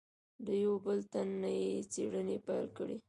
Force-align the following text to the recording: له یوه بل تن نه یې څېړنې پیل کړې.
له 0.45 0.53
یوه 0.63 0.77
بل 0.85 0.99
تن 1.11 1.27
نه 1.41 1.49
یې 1.59 1.73
څېړنې 1.91 2.37
پیل 2.45 2.65
کړې. 2.77 2.97